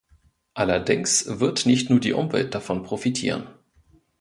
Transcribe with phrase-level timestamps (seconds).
[0.55, 3.45] Allerdings wird nicht nur die Umwelt davon profitieren.